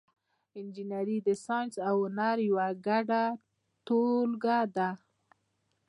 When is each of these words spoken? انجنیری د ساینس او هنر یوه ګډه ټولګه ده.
انجنیری 0.57 1.17
د 1.27 1.29
ساینس 1.45 1.73
او 1.89 1.95
هنر 2.07 2.37
یوه 2.49 2.67
ګډه 2.87 3.23
ټولګه 3.85 4.59
ده. 4.75 4.89